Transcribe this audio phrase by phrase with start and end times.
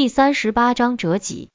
[0.00, 1.50] 第三十八章折戟。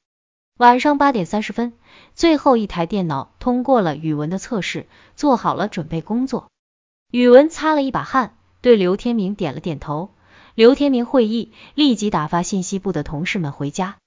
[0.59, 1.73] 晚上八点三十分，
[2.13, 6.51] 最后一台电脑通过了语文的测试，做好了准备工作。
[7.09, 10.11] 语文擦了一把汗，对刘天明点了点头。
[10.53, 13.97] 刘天明会议立即打发信息部的同事们回家。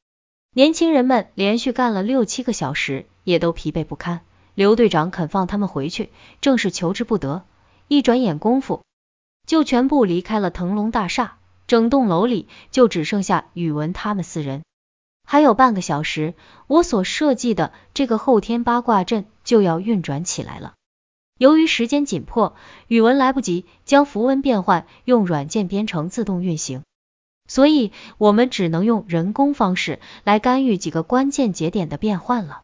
[0.54, 4.20] 年轻人们连续干了六七个小时，也都疲惫不堪。
[4.54, 6.10] 刘队长肯放他们回去，
[6.40, 7.42] 正是求之不得。
[7.88, 8.84] 一转眼功夫，
[9.48, 11.37] 就全部离开了腾龙大厦。
[11.68, 14.64] 整栋楼里就只剩下宇文他们四人，
[15.22, 16.34] 还有半个小时，
[16.66, 20.72] 我所设计的这个后天八卦阵就要运转起来了。
[21.36, 26.84] 由于时间紧迫，宇文来不及将符文变换用软件编程自动运行，
[27.46, 32.62] 所以我们只能用人工方式来干预几个关键节点的变换了。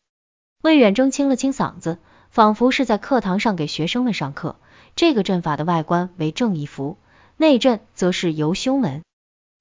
[0.63, 1.99] 魏远征清了清嗓子，
[2.31, 4.57] 仿佛是在课堂上给学生们上课。
[4.97, 6.97] 这个阵法的外观为正一符。
[7.37, 9.03] 内阵则是由修门、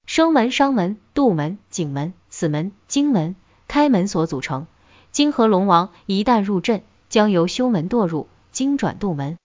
[0.06, 3.34] 生门、商门、杜门、景门、死门、荆门、
[3.66, 4.66] 开门所组成。
[5.10, 9.38] 金和龙王一旦入阵，将由修门堕入金转杜门、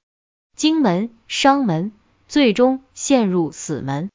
[0.55, 1.91] 荆门、商门，
[2.27, 4.09] 最终陷入死门。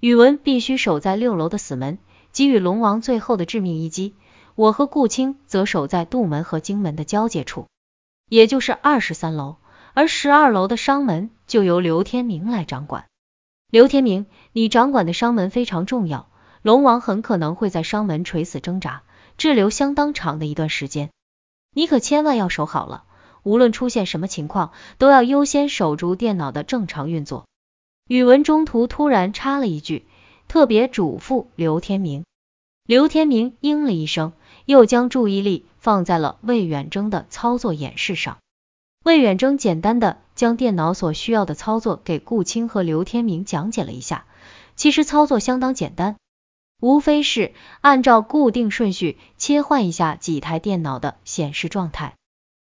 [0.00, 1.98] 宇文必须守在六楼的死门，
[2.32, 4.14] 给予龙王最后的致命一击。
[4.54, 7.66] 我和顾青则守在杜门和荆门的交界处，
[8.28, 9.56] 也就是二十三楼，
[9.94, 13.07] 而十二楼的商门就由刘天明来掌管。
[13.70, 16.30] 刘天明，你掌管的商门非常重要，
[16.62, 19.02] 龙王很可能会在商门垂死挣扎，
[19.36, 21.10] 滞留相当长的一段时间，
[21.74, 23.04] 你可千万要守好了，
[23.42, 27.44] 无论出现什么情况，都要优先守住电脑的正常运作。
[28.08, 30.06] 宇文中途突然插了一句，
[30.48, 32.24] 特别嘱咐刘天明。
[32.86, 34.32] 刘天明应了一声，
[34.64, 38.38] 又将注意力放在了魏远征的操作演示上。
[39.08, 44.26] 魏远征简单的将电脑所需要的操作给顾青和刘天明讲解了一下，
[44.76, 46.16] 其实操作相当简单，
[46.78, 52.16] 无非是按照固定顺序切换一下几台电脑的显示状态。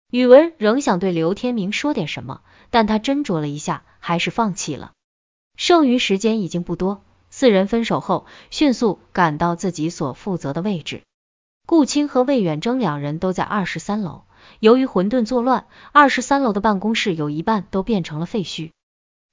[0.10, 4.94] 宇文仍想对刘天明说点什么，但他斟酌了一下，还是放弃了。
[5.58, 11.04] 剩余时间已经不多，四人分手后，迅速赶到自己所负责的位置。
[11.68, 14.24] 顾青和魏远征两人都在二十三楼。
[14.60, 18.72] 由于混沌作乱，二十三楼的办公室有一半都变成了废墟。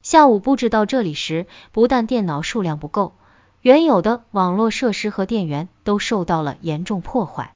[0.03, 3.15] 下午布置到这里时，不但电脑数量不够，
[3.61, 7.53] 原有的网络设施和电源都受到了严重破坏。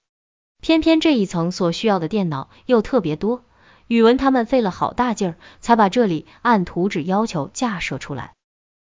[0.61, 3.43] 偏偏这一层所需要的电脑又特别多，
[3.87, 8.33] 宇文他们费了好大劲儿，才把这里按图纸要求架设出来。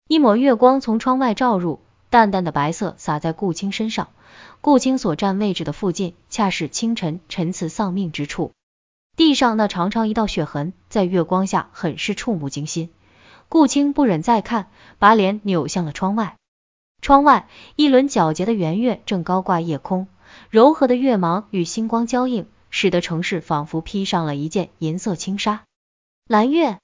[0.08, 1.80] 一抹月光从窗外照入，
[2.10, 4.08] 淡淡的白色洒在顾青身上。
[4.60, 8.52] 顾青所站位置的附近，恰是清晨陈词丧命之处。
[9.16, 12.90] 地上那长长一道血痕，在月光下很是触目惊心。
[13.48, 16.36] 顾青不忍再看，把脸扭向了窗外。
[17.00, 20.08] 窗外一轮皎洁的圆月正高挂夜空，
[20.50, 25.62] 柔和的月芒与星光交映，使得城市仿佛披上了一件银色轻纱。
[26.26, 26.80] 蓝月，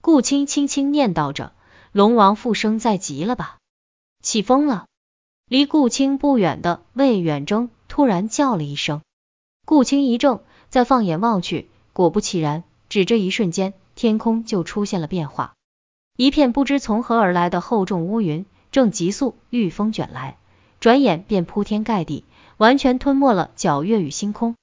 [0.00, 1.52] 顾青轻轻念叨着
[1.90, 3.56] ：“龙王复生在即了吧？”
[4.22, 4.84] 起风了。
[5.48, 9.02] 离顾青不远的魏远征突然叫了一声，
[9.64, 10.44] 顾青一怔。
[10.74, 15.54] 再放眼望去，果不其然，只这一瞬间，天空就出现了变化。
[16.16, 20.36] 一片不知从何而来的厚重乌云正急速御风卷来，
[20.80, 22.24] 转眼便铺天盖地，
[22.56, 24.56] 完全吞没了皎月与星空。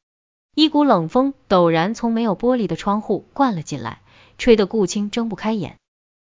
[0.54, 4.02] 一股冷风陡然从没有玻璃的窗户灌了进来，
[4.38, 5.78] 吹得顾青睁不开眼。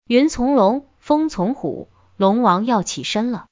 [0.10, 3.46] 云从龙，风从虎，龙王要起身了。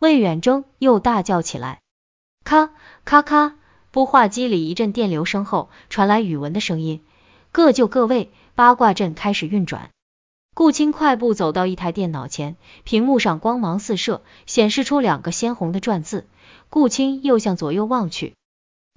[0.00, 1.82] 魏远征又大叫起来，
[2.42, 2.70] 咔
[3.04, 3.56] 咔咔。
[3.92, 7.02] 孵化机里一阵电流声后，传来宇文的声音
[7.52, 9.90] ：“各就各位，八卦阵开始运转。”
[10.54, 16.26] 顾青快步走到一台电脑前，屏幕上光芒四射，显示出两个鲜红的篆字。
[16.68, 18.34] 顾青又向左右望去，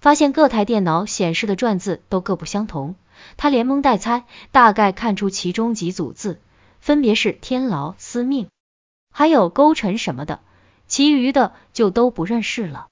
[0.01, 2.95] 发现各台电脑显示的篆字都各不相同，
[3.37, 6.41] 他连蒙带猜，大概看出其中几组字
[6.79, 8.49] 分别是天牢、司命，
[9.13, 10.41] 还有勾陈什么的，
[10.87, 12.87] 其余的就都不认识了。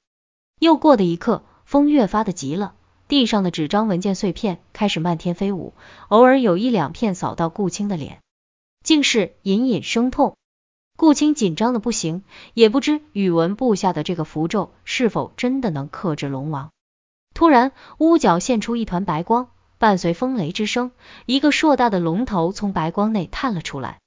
[0.59, 1.43] 又过的一刻。
[1.69, 2.73] 风越发的急了，
[3.07, 5.75] 地上的纸张文件碎片开始漫天飞舞，
[6.07, 8.21] 偶尔有一两片扫到顾青的脸，
[8.83, 10.35] 竟是隐隐生痛。
[10.97, 12.23] 顾青紧张的不行，
[12.55, 16.71] 也不知宇文布下的这个符咒是否真的能克制龙王。
[17.35, 20.89] 突然，屋角现出一团白光，伴随风雷之声，
[21.27, 23.99] 一个硕大的龙头从白光内探了出来。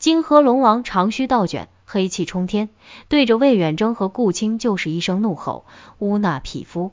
[0.00, 1.68] 金河龙王长须倒卷。
[1.86, 2.68] 黑气冲天，
[3.08, 5.64] 对着魏远征和顾青就是一声怒吼
[5.98, 6.90] ：“乌那匹夫，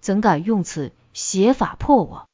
[0.00, 2.26] 怎敢用此邪法破我？”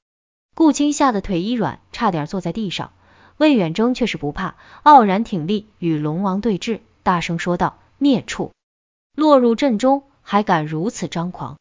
[0.54, 2.92] 顾青吓得腿一软，差点坐在地上。
[3.36, 8.52] 魏远征却是不怕，傲然挺立，与龙王对峙，大声说道：“孽畜，
[9.14, 11.56] 落入阵中，还敢如此张狂？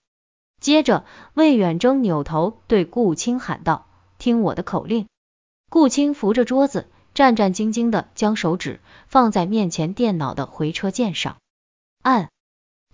[0.60, 3.86] 接着，魏远征扭头对顾青喊道
[4.18, 5.08] ：“听我的口令。”
[5.70, 6.88] 顾青扶着桌子，
[7.18, 11.38] 战战兢兢的将手指放在面前电脑的回车键上，
[12.04, 12.30] 按。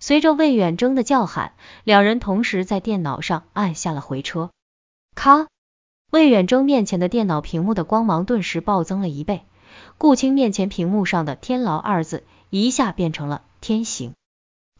[0.00, 1.52] 随着魏远征的叫喊，
[1.84, 4.48] 两人同时在电脑上按下了回车。
[5.14, 5.48] 咔！
[6.10, 9.44] 魏远征面前的电脑屏幕的光芒顿时暴增了一倍，
[9.98, 14.14] 顾青面前屏幕上的“天牢”二字一下变成了“天行”，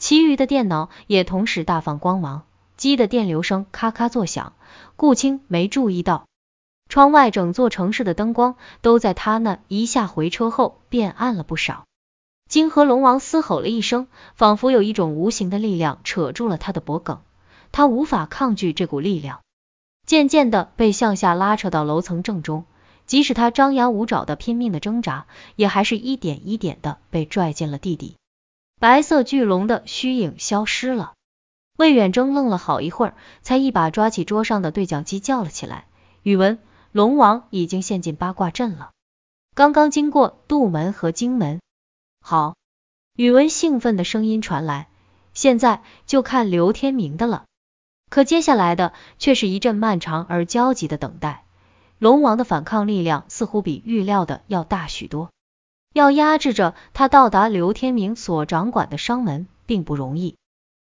[0.00, 2.46] 其余的电脑也同时大放光芒，
[2.78, 4.54] 机的电流声咔咔作响。
[4.96, 6.24] 顾青没注意到，
[6.88, 11.84] 窗外整座城市的灯光都在他那一下回车后变暗了不少。
[12.48, 17.18] 金河龙王嘶吼了一声，仿佛有一种无形的力量扯住了他的脖颈，
[17.72, 19.40] 他无法抗拒这股力量，
[20.06, 22.64] 渐渐的被向下拉扯到楼层正中。
[23.06, 25.26] 即使他张牙舞爪的拼命的挣扎，
[25.56, 28.16] 也还是一点一点的被拽进了地底。
[28.80, 31.12] 白色巨龙的虚影消失了。
[31.76, 35.86] 魏远征愣了好一会儿，才一把抓起桌上的对讲机叫了起来
[36.22, 36.58] ：“宇文，
[36.94, 38.92] 龙王已经陷进八卦阵了，
[39.56, 41.60] 刚刚经过杜门和荆门。”
[42.22, 42.54] 好，
[43.16, 44.86] 宇文兴奋的声音传来，
[45.32, 47.46] 现在就看刘天明的了。
[48.10, 51.42] 可接下来的却是一阵漫长而焦急的等待。
[51.98, 55.30] 龙王的反抗力量似乎比预料的要大许多，
[55.92, 60.36] 要压制着他到达刘天明所掌管的商门并不容易。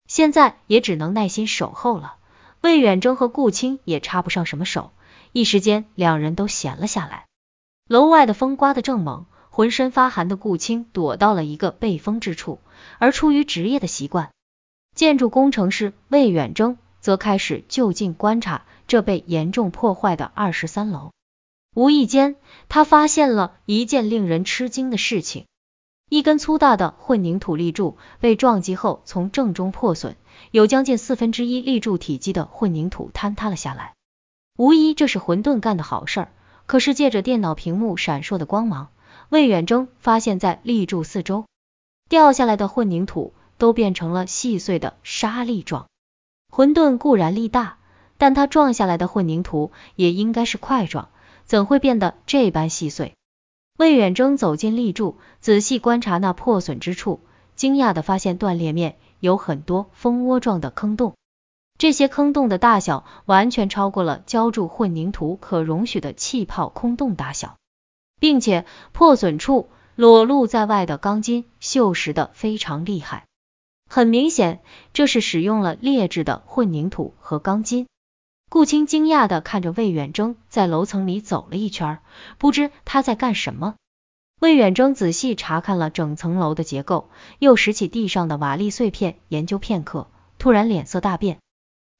[0.09, 2.17] 现在也只能耐心守候了。
[2.59, 4.91] 魏远征和顾青也插不上什么手，
[5.33, 7.25] 一时间两人都闲了下来。
[7.89, 9.25] 楼外的风刮得正猛。
[9.55, 12.59] 浑身发寒的顾青躲到了一个背风之处，
[12.97, 14.31] 而出于职业的习惯，
[14.95, 21.11] 建筑工程师魏远征则开始就近观察这被严重破坏的二十三楼。
[21.75, 22.35] 无意间，
[22.67, 25.45] 他发现了一件令人吃惊的事情：
[26.09, 30.15] 一根粗大的混凝土立柱被撞击后从正中破损，
[30.49, 33.93] 有将近四分之一立柱体积的混凝土坍塌了下来。
[34.55, 36.31] 无疑这是混沌干的好事儿，
[36.67, 38.89] 可是借着电脑屏幕闪烁的光芒。
[39.29, 41.45] 魏远征发现，在立柱四周
[42.07, 45.87] 掉下来的混凝土都变成了细碎的沙粒状。
[46.51, 47.77] 混沌固然力大，
[48.19, 51.09] 但它撞下来的混凝土也应该是块状，
[51.45, 53.15] 怎会变得这般细碎？
[53.79, 57.21] 魏远征走进立柱，仔细观察那破损之处，
[57.55, 61.15] 惊讶的发现断裂面有很多蜂窝状的坑洞，
[61.83, 67.57] 这些坑洞的大小完全超过了浇筑混凝土可容许的气泡空洞大小。
[68.21, 73.25] 并且破损处裸露在外的钢筋锈蚀的非常厉害，
[73.89, 74.61] 很明显
[74.93, 77.85] 这是使用了劣质的混凝土和钢筋。
[78.49, 81.99] 顾青惊讶的看着魏远征在楼层里走了一圈，
[82.37, 83.75] 不知他在干什么。
[84.39, 87.09] 魏远征仔细查看了整层楼的结构，
[87.39, 90.07] 又拾起地上的瓦砾碎片研究片刻，
[90.39, 91.39] 突然脸色大变，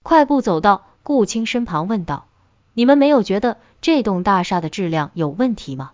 [0.04, 2.28] 快步走到顾青身旁问道
[2.74, 5.94] ：“你们没有觉得这栋大厦的质量有问题吗？”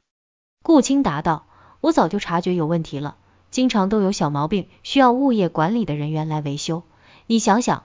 [0.61, 1.45] 顾青答道
[1.79, 3.15] ：“我早就察觉有问题了，
[3.51, 6.83] 经常都有小毛病，需要物业管理的人员来维修。
[7.27, 7.83] 你想想，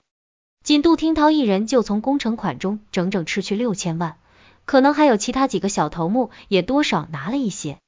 [0.65, 4.17] 仅杜听涛一人就从工程款中整整吃去六千万，
[4.65, 7.79] 可能还有其他几个小头目也多少拿了一些。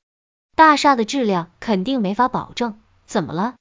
[0.55, 2.79] 大厦的质量肯定没法保证。
[3.07, 3.55] 怎么了？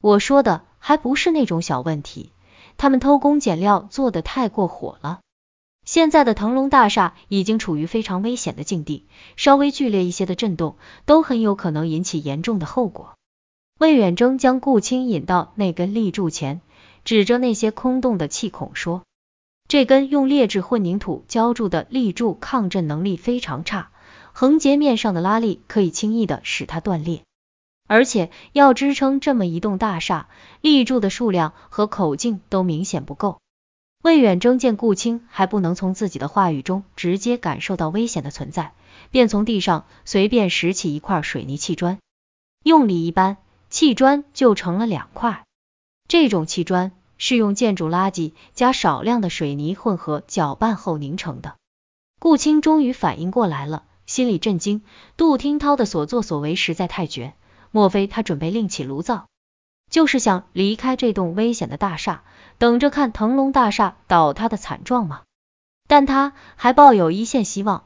[0.00, 2.32] 我说的还不是那种小问题，
[2.78, 5.20] 他们偷工减料做的太过火了。”
[5.84, 9.06] 现在的腾龙大厦已经处于非常危险的境地，
[9.36, 13.14] 稍微剧烈一些的震动都很有可能引起严重的后果。
[13.78, 16.60] 魏远征将顾青引到那根立柱前，
[17.04, 19.02] 指着那些空洞的气孔说
[19.66, 23.90] ：“这根用劣质混凝土浇筑的立柱抗震能力非常差，
[24.32, 27.22] 横截面上的拉力可以轻易的使它断裂，
[27.88, 30.28] 而且要支撑这么一栋大厦，
[30.60, 33.40] 立柱的数量和口径都明显不够。”
[34.04, 38.72] 魏远征见顾青还不能从自己的话语中直接感受到危险的存在，
[39.10, 41.98] 便从地上随便拾起一块水泥砌砖，
[42.62, 43.38] 用力一搬，
[43.70, 45.42] 砌砖就成了两块。
[46.06, 51.56] 这种砌砖是用建筑垃圾加少量的水泥混合搅拌后凝成的。
[52.20, 54.82] 顾青终于反应过来了，心里震惊，
[55.16, 57.34] 杜听涛的所作所为实在太绝，
[57.70, 59.26] 莫非他准备另起炉灶？
[59.90, 62.22] 就是想离开这栋危险的大厦，
[62.58, 65.22] 等着看腾龙大厦倒塌的惨状吗？
[65.86, 67.84] 但他还抱有一线希望，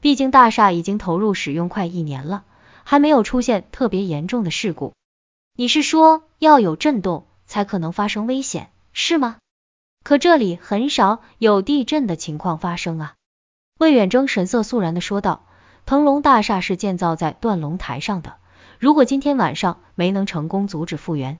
[0.00, 2.44] 毕竟大厦已经投入使用快一年了，
[2.82, 4.94] 还没有出现特别严重的事故。
[5.54, 9.36] 你是说要有震动才可能发生危险，是吗？
[10.02, 13.14] 可这里很少有地震的情况发生啊。
[13.78, 15.44] 魏远征神色肃然的说道，
[15.84, 18.36] 腾龙大厦是建造在断龙台上的。
[18.84, 21.38] 如果今天晚上没能成功阻止复原，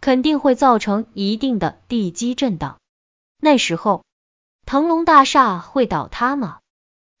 [0.00, 2.80] 肯定会造成一定的地基震荡。
[3.38, 4.02] 那时候，
[4.66, 6.58] 腾龙大厦会倒塌吗？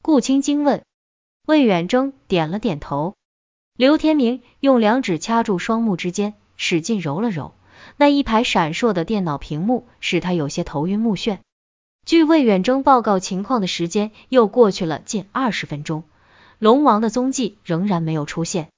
[0.02, 0.82] 顾青惊问。
[1.46, 3.14] 魏远征点了点头。
[3.76, 7.54] 刘天明用两指掐住双目之间，使劲揉了揉
[7.96, 11.38] 那一排闪烁的电脑屏幕，使他有些头晕目眩。
[12.04, 16.02] 据魏远征报告情况的时间又过去了近二十分钟，
[16.58, 18.68] 龙王的踪迹仍然没有出现。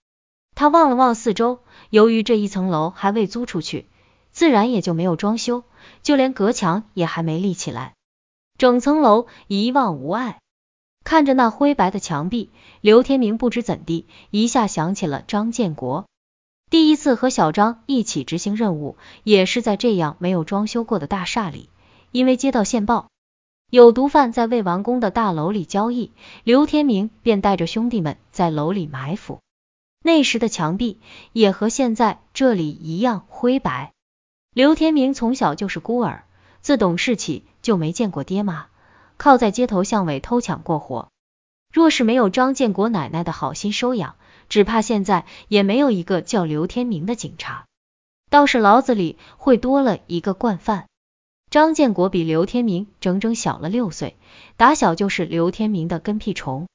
[0.54, 3.86] 他望了望四周，由于这一层楼还未租出去，
[4.30, 5.64] 自然也就没有装修，
[6.02, 7.94] 就连隔墙也还没立起来，
[8.56, 10.38] 整层楼一望无碍。
[11.04, 16.06] 看着那灰白的墙壁，刘天明不知怎地一下想起了张建国。
[16.70, 21.68] 第一次和小张一起执行任务，也是在这样没有装修过的大厦里。
[22.10, 23.08] 因为接到线报，
[23.70, 29.40] 有毒贩在未完工的大楼里交易，刘天明便带着兄弟们在楼里埋伏。
[30.06, 31.00] 那时的墙壁
[31.32, 33.94] 也和现在这里一样灰白。
[34.52, 36.24] 刘天明从小就是孤儿，
[36.60, 38.66] 自懂事起就没见过爹妈。
[39.16, 41.08] 靠在街头巷尾偷抢过活，
[41.72, 44.16] 若是没有张建国奶奶的好心收养，
[44.50, 47.64] 只怕现在也没有一个叫刘天明的警察，
[48.28, 50.86] 倒是牢子里会多了一个惯犯。
[51.48, 54.18] 张建国比刘天明整整小了六岁，
[54.58, 56.66] 打小就是刘天明的跟屁虫。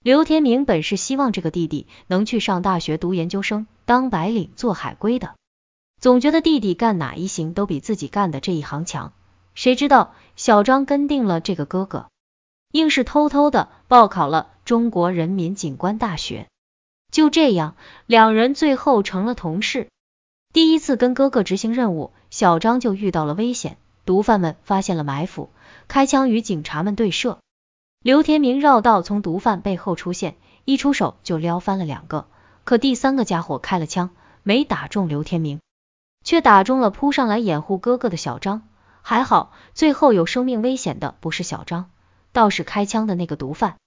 [0.00, 5.34] 刘天明本是希望这个弟弟能去上大学读研究生，当白领做海归的，
[6.00, 9.12] 总觉得弟弟干哪一行都比自己干的这一行强。
[9.54, 12.06] 谁知道小张跟定了这个哥哥，
[12.70, 16.46] 硬是偷偷的报考了中国人民警官大学。
[17.10, 17.74] 就这样，
[18.06, 19.88] 两人最后成了同事。
[20.52, 25.50] 第一次跟哥哥执行任务，小张就遇到了危险，毒贩们发现了埋伏，
[25.88, 27.40] 开枪与警察们对射。
[28.00, 32.28] 刘天明绕道从毒贩背后出现，一出手就撩翻了两个，
[32.62, 34.10] 可第三个家伙开了枪，
[34.44, 35.58] 没打中刘天明，
[36.22, 38.68] 却打中了扑上来掩护哥哥的小张。
[39.02, 41.90] 还好，最后有生命危险的不是小张，
[42.32, 43.78] 倒是开枪的那个毒贩，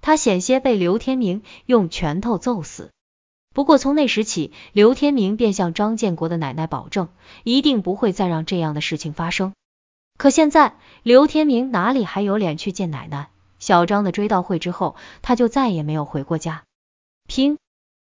[0.00, 2.92] 他险些被刘天明用拳头揍死。
[3.52, 7.08] 不过从那时起，刘天明便向张建国的奶奶保证，
[7.42, 9.52] 一定不会再让这样的事情发生。
[10.16, 13.30] 可现在，刘天明哪里还有脸去见奶奶？
[13.58, 16.64] 小张的追悼会之后，他就再也没有回过家。
[17.28, 17.56] 砰！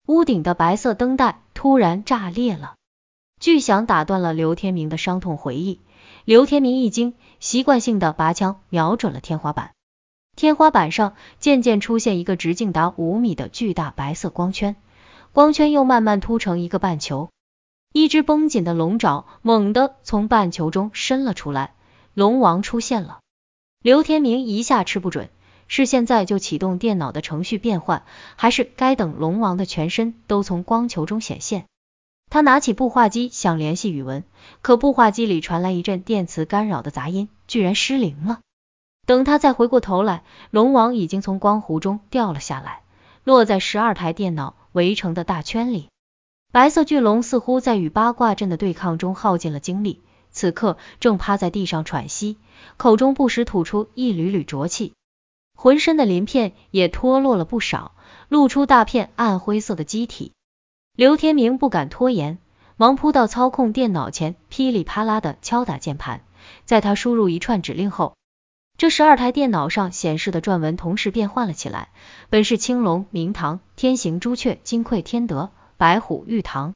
[0.08, 2.76] 屋顶的白色灯带突然炸裂了，
[3.40, 5.82] 巨响打断了刘天明的伤痛回忆。
[6.26, 9.72] 刘天明一惊，习惯性的拔枪瞄准了天花板。
[10.36, 14.76] 天花板上渐渐出现一个直径达五米的巨大白色光圈，
[15.32, 17.30] 光圈又慢慢凸成一个半球。
[17.94, 21.74] 一只绷紧的龙爪猛地从半球中伸了出来，
[22.14, 23.20] 龙王出现了。
[23.82, 25.30] 刘天明一下吃不准，
[25.68, 28.04] 是现在就启动电脑的程序变换，
[28.36, 31.66] 还是该等龙王的全身都从光球中显现？
[32.30, 34.24] 他拿起步话机想联系宇文，
[34.62, 38.40] 可步话机里传来一阵电磁干扰的杂音，居然失灵了。
[39.06, 42.82] 等他再回过头来，龙王已经从光弧中掉了下来，
[43.24, 45.90] 落在十二台电脑围成的大圈里。
[46.52, 52.38] 白色巨龙似乎在与八卦阵的对抗中耗尽了精力，此刻正趴在地上喘息，
[52.78, 54.94] 口中不时吐出一缕缕浊气，
[55.56, 57.94] 浑身的鳞片也脱落了不少，
[58.30, 60.32] 露出大片暗灰色的机体。
[60.96, 62.38] 刘天明不敢拖延，
[62.78, 66.22] 忙扑到操控电脑前，噼里啪啦的敲打键盘。
[66.66, 68.16] 在他输入一串指令后，
[68.78, 71.90] 这十二台电脑上显示的篆文同时变换了起来。
[72.30, 76.74] 本是青龙、明堂、天行、朱雀、金匮、天德、白虎、玉堂、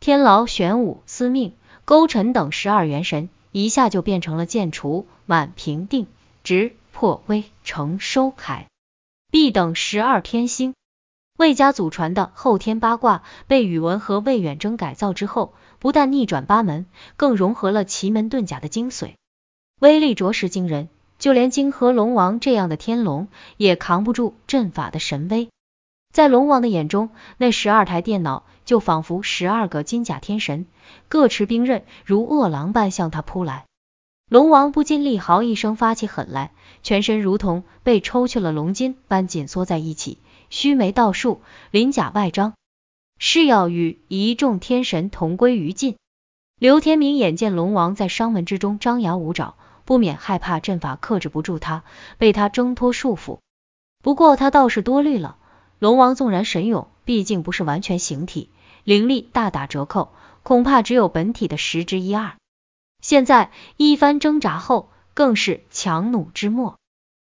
[0.00, 6.06] 天牢、玄武、司命、勾陈等十二元神，一下就变成了剑除、满、平定、
[6.42, 8.66] 直、破、威、成、收、凯、
[9.30, 10.74] 必等十二天星。
[11.38, 16.86] 魏家祖传的后天八卦被宇文和魏远征改造之后，不但逆转八门，
[17.16, 19.12] 更融合了奇门遁甲的精髓，
[19.78, 20.88] 威力着实惊人。
[21.20, 25.50] 就连金河龙王这样的天龙也扛不住阵法的神威。
[26.12, 30.66] 在龙王的眼中，那十二台电脑就仿佛十二个金甲天神，
[31.06, 33.66] 各持兵刃，如饿狼般向他扑来。
[34.28, 40.18] 龙王不禁厉嚎一声，发起狠来，全身如同被抽去了龙筋般紧缩在一起。
[40.50, 42.52] 须眉倒竖，鳞甲外张，
[43.18, 45.96] 誓要与一众天神同归于尽。
[46.58, 49.54] 刘天明眼见龙王在商门之中张牙舞爪，
[49.86, 51.84] 不免害怕阵法克制不住他，
[52.18, 53.38] 被他挣脱束缚。
[54.02, 55.36] 不过他倒是多虑了，
[55.78, 58.50] 龙王纵然神勇，毕竟不是完全形体，
[58.84, 62.37] 灵力大打折扣，恐怕只有本体的十之一二。
[63.00, 66.76] 现在一番挣扎后，更是强弩之末。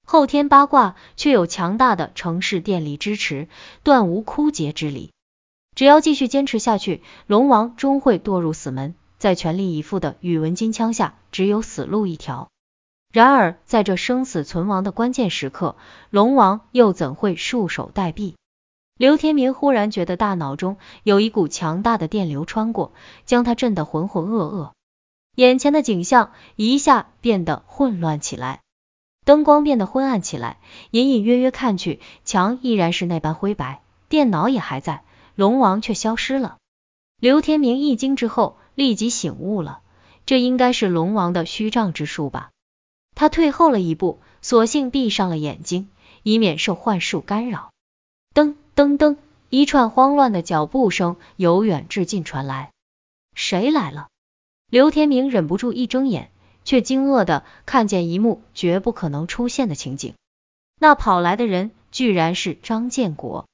[0.06, 3.48] 后天八卦却有强大的城市电力支持，
[3.82, 5.12] 断无枯竭之理。
[5.74, 8.94] 只要继续坚持下去，龙王终会堕入死门。
[9.16, 12.48] 在全力以赴的宇文金枪下，只有死路一条。
[13.10, 15.76] 然而，在这生死存亡的关键时刻，
[16.10, 18.34] 龙王又怎会束手待毙？
[18.98, 22.92] 刘天明忽然觉得大脑中有一股强大的电流穿过，
[23.24, 24.72] 将他震得浑浑噩噩，
[25.34, 28.60] 眼前的景象一下变得混乱起来，
[29.24, 30.58] 灯光变得昏暗起来，
[30.90, 35.02] 隐隐约约看去，墙依然是那般灰白，电脑也还在，
[35.34, 36.58] 龙王却消失了。
[37.20, 39.80] 刘天明一惊之后，立即醒悟了，
[40.26, 42.50] 这应该是龙王的虚障之术吧。
[43.14, 45.88] 他退后了一步，索性闭上了眼睛，
[46.22, 47.70] 以免受幻术干扰。
[48.34, 49.16] 噔噔噔，
[49.50, 52.72] 一串慌乱的脚步声由远至近传来。
[53.34, 54.08] 谁来了？
[54.74, 56.32] 刘天明忍不住一睁眼，
[56.64, 60.14] 却惊愕的看见一幕绝不可能出现的情景。
[60.80, 63.46] 那跑来的人居然是张建国。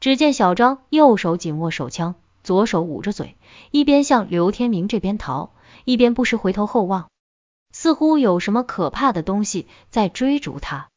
[0.00, 3.36] 只见小张右手紧握手枪，左手捂着嘴，
[3.72, 5.50] 一边向刘天明这边逃，
[5.84, 7.10] 一边不时回头后望。
[7.72, 10.88] 似乎有什么可怕的东西在追逐他。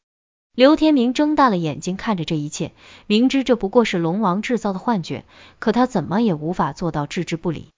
[0.54, 2.72] 刘天明睁大了眼睛看着这一切，
[3.06, 5.26] 明知这不过是龙王制造的幻觉，
[5.58, 7.68] 可他怎么也无法做到置之不理。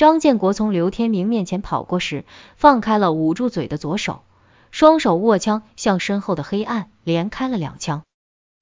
[0.00, 2.24] 张建国从刘天明面前跑过时，
[2.56, 4.22] 放开了捂住嘴的左手，
[4.70, 8.02] 双手握枪向身后的黑暗连开了两枪。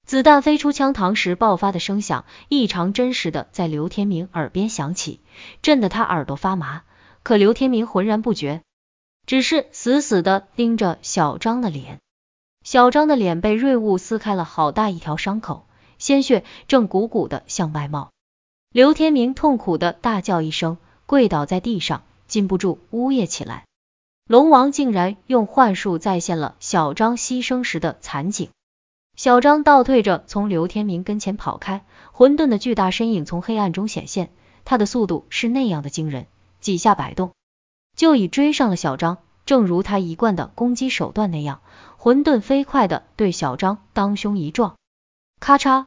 [0.05, 5.21] 子弹飞出枪膛时爆发的声响异常真实的在刘天明耳边响起，
[5.61, 6.81] 震得他耳朵发麻。
[7.23, 8.61] 可刘天明浑然不觉。
[9.25, 11.99] 只是死死的盯着小张的脸，
[12.65, 15.65] 小张的脸被锐物撕开了好大一条伤口，
[15.99, 18.09] 鲜血正鼓鼓的向外冒。
[18.73, 20.77] 刘天明痛苦的大叫一声，
[21.09, 23.65] 跪倒在地上，禁不住呜咽起来。
[24.27, 28.49] 龙王竟然用幻术再现了小张牺牲时的惨景。
[29.15, 34.29] 小张倒退着从刘天明跟前跑开，混沌的巨大身影从黑暗中显现，
[34.65, 36.27] 他的速度是那样的惊人，
[36.61, 37.31] 几下摆动。
[37.97, 41.61] 就已追上了小张，正如他一贯的攻击手段那样，
[41.97, 44.75] 混沌飞快的对小张当胸一撞，
[45.39, 45.85] 咔嚓！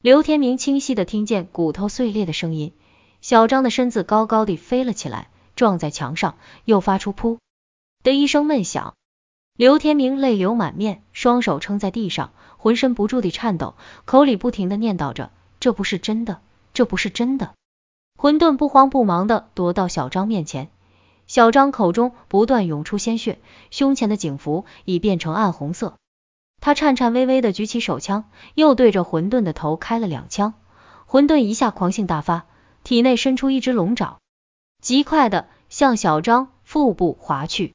[0.00, 2.72] 刘天明清晰的听见骨头碎裂的声音，
[3.22, 7.38] 小张的身子高高的飞了起来，撞在墙上，又发出噗
[8.02, 8.94] 的一声闷响。
[9.56, 13.74] 刘天明泪流满面，双手撑在地上，浑身不住地颤抖，
[14.06, 15.30] 口里不停的念叨着
[15.60, 16.40] ：“这不是真的，
[16.74, 17.52] 这不是真的。”
[18.18, 20.68] 混沌不慌不忙的踱到小张面前。
[21.28, 23.38] 小张口中不断涌出鲜血，
[23.70, 25.94] 胸前的警服已变成暗红色。
[26.60, 30.54] 他颤颤巍巍的举起手枪，又对着混沌的头开了两枪。
[31.06, 32.46] 混沌一下狂性大发，
[32.84, 34.18] 体内伸出一只龙爪，
[34.80, 37.74] 极快的向小张腹部划去。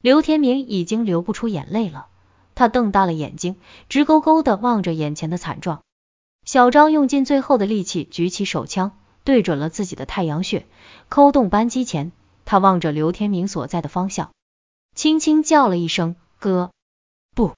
[0.00, 2.06] 刘天明已经流不出眼泪了，
[2.54, 3.56] 他瞪大了眼睛，
[3.88, 5.82] 直勾勾的望着眼前的惨状。
[6.44, 10.66] 小张用尽最后的力气举起手枪，对准了自己的太阳穴，
[11.08, 12.12] 扣动扳机前。
[12.44, 14.30] 他望着刘天明所在的方向，
[14.94, 16.70] 轻轻叫了一声“哥”，
[17.36, 17.52] 不，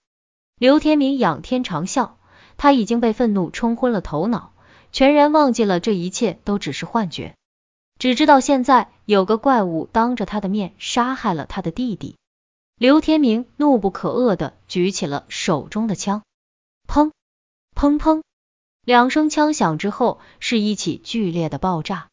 [0.58, 2.10] 刘天明仰天长啸，
[2.56, 4.49] 他已经被愤怒冲昏了头脑，
[4.92, 7.34] 全然忘记了这一切都只是幻觉，
[7.98, 12.16] 只知道现在有个怪物当着他的面杀害了他的弟弟。
[12.76, 16.22] 刘天明怒不可遏的举起了手中的枪，
[16.88, 17.10] 砰
[17.76, 18.22] 砰砰，
[18.84, 22.08] 两声枪响之后，是一起剧烈的爆炸。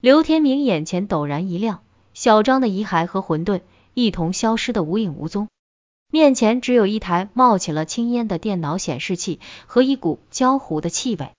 [0.00, 1.82] 刘天明眼前陡然一亮。
[2.12, 3.62] 小张的遗骸和混沌
[3.94, 5.48] 一同消失的无影无踪，
[6.10, 11.30] 面前只有一台冒起了青烟的电脑显示器和一股焦糊的气味。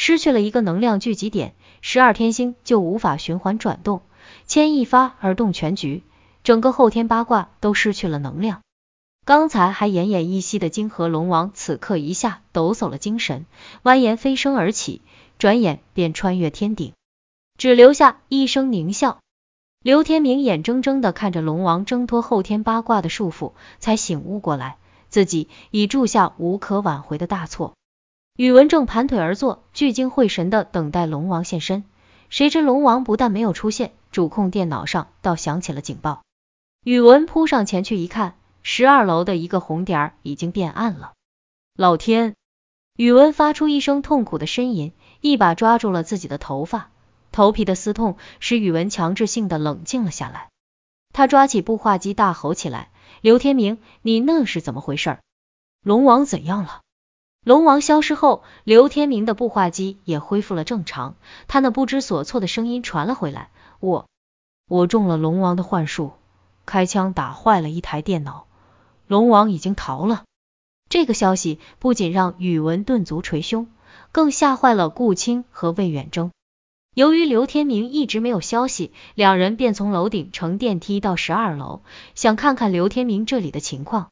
[0.00, 4.00] 失去了一个能量聚集点，十二天星就无法循环转动，
[4.46, 6.04] 牵一发而动全局，
[6.44, 8.60] 整个后天八卦都失去了能量。
[9.26, 13.44] 刚才还奄奄一息的金河龙王，此刻一下抖擞了精神，
[13.82, 15.02] 蜿蜒飞升而起，
[15.36, 16.92] 转眼便穿越天顶，
[17.58, 19.18] 只留下一声狞笑。
[19.82, 24.76] 刘天明眼睁睁的看着龙王挣脱后天八卦的束缚，才醒悟过来，
[25.08, 27.74] 自己已铸下无可挽回的大错。
[28.38, 31.82] 宇文正盘腿而坐，聚精会神的等待龙王现身。
[32.30, 36.22] 谁知龙王不但没有出现，主控电脑上倒响起了警报。
[36.84, 41.14] 宇文扑上前去一看，十二楼的一个红点已经变暗了。
[41.74, 42.36] 老天！
[42.94, 46.90] 宇文发出一声痛苦的呻吟，一把抓住了自己的头发。
[47.32, 50.48] 头皮的撕痛使宇文强制性的冷静了下来，
[51.12, 55.18] 他抓起步话机大吼起来：“刘天明，你那是怎么回事？
[55.82, 56.82] 龙王怎样了？”
[57.44, 61.14] 龙王消失后，刘天明的步话机也恢复了正常，
[61.46, 64.06] 他那不知所措的声音传了回来：“我，
[64.68, 66.12] 我中了龙王的幻术，
[66.66, 68.46] 开枪打坏了一台电脑，
[69.06, 70.24] 龙王已经逃了。”
[70.90, 73.68] 这个消息不仅让宇文顿足捶胸，
[74.10, 76.30] 更吓坏了顾青和魏远征。
[76.94, 81.82] 由于刘天明一直没有消息，两人便从楼顶乘电梯到十二楼，
[82.14, 84.08] 想看看刘天明这里的情况。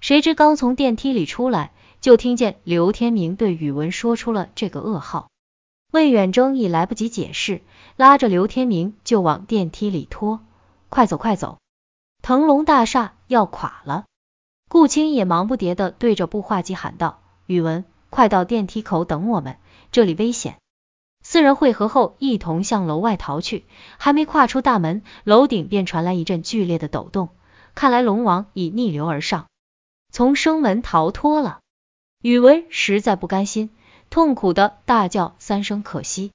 [0.00, 1.72] 谁知刚从电梯里出来，
[2.06, 5.28] 就听见刘天明对宇文说出了这个噩耗。
[5.92, 7.62] 魏远征已来不及解释，
[7.96, 10.38] 拉着刘天明就往电梯里拖，
[10.88, 11.58] 快走快走，
[12.22, 14.04] 腾龙大厦要垮了。
[14.68, 19.56] 顾青也忙不迭的对着步话机喊道：“宇文，快到电梯口等我们，
[19.90, 20.58] 这里危险。”
[21.26, 23.64] 四人汇合后，一同向楼外逃去。
[23.98, 27.30] 还没跨出大门，楼顶便传来一阵剧烈的抖动。
[27.74, 29.46] 看来龙王已逆流而上，
[30.12, 31.58] 从生门逃脱了。
[32.26, 33.70] 宇文实在不甘心，
[34.10, 36.32] 痛苦的大叫三声可惜。